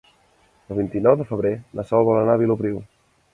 El 0.73 0.77
vint-i-nou 0.79 1.17
de 1.19 1.27
febrer 1.33 1.51
na 1.81 1.85
Sol 1.91 2.09
vol 2.09 2.19
anar 2.23 2.39
a 2.39 2.41
Vilopriu. 2.45 2.81